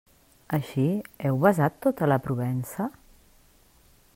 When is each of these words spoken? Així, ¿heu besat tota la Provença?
Així, 0.57 0.85
¿heu 1.27 1.37
besat 1.43 1.77
tota 1.87 2.09
la 2.13 2.17
Provença? 2.29 2.87